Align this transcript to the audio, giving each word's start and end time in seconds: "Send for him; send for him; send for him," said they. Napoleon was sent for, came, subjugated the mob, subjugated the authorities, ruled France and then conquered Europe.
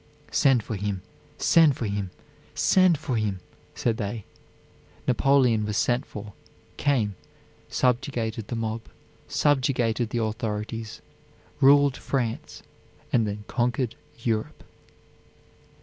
"Send 0.31 0.63
for 0.63 0.75
him; 0.77 1.03
send 1.37 1.77
for 1.77 1.85
him; 1.85 2.09
send 2.55 2.97
for 2.97 3.17
him," 3.17 3.39
said 3.75 3.97
they. 3.97 4.25
Napoleon 5.07 5.63
was 5.63 5.77
sent 5.77 6.07
for, 6.07 6.33
came, 6.75 7.13
subjugated 7.69 8.47
the 8.47 8.55
mob, 8.55 8.81
subjugated 9.27 10.09
the 10.09 10.23
authorities, 10.23 11.01
ruled 11.59 11.95
France 11.95 12.63
and 13.13 13.27
then 13.27 13.43
conquered 13.45 13.93
Europe. 14.17 14.63